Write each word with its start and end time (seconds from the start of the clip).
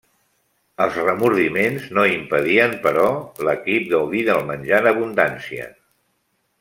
Els 0.85 0.95
remordiments 1.01 1.85
no 1.97 2.05
impedien, 2.13 2.73
però, 2.87 3.05
l'equip 3.49 3.85
gaudir 3.93 4.25
del 4.31 4.43
menjar 4.49 4.81
en 4.85 4.91
abundància. 4.95 5.69